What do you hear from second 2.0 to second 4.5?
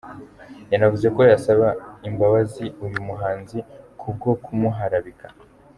imbabazi uyu muhanzi ku bwo